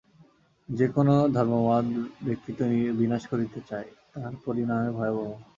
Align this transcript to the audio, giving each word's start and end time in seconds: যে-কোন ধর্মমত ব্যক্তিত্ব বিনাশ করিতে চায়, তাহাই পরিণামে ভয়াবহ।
যে-কোন 0.69 1.07
ধর্মমত 1.33 1.85
ব্যক্তিত্ব 2.25 2.61
বিনাশ 2.99 3.23
করিতে 3.27 3.59
চায়, 3.69 3.89
তাহাই 4.11 4.35
পরিণামে 4.45 4.89
ভয়াবহ। 4.91 5.29